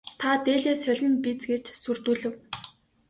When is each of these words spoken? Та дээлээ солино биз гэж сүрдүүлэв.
Та 0.19 0.29
дээлээ 0.45 0.75
солино 0.83 1.17
биз 1.23 1.41
гэж 1.51 1.63
сүрдүүлэв. 1.83 2.33